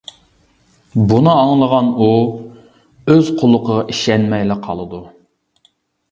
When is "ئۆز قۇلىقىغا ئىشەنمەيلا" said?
3.15-4.57